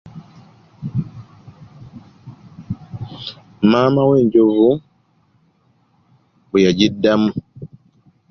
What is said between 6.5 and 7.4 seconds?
yagiddamu.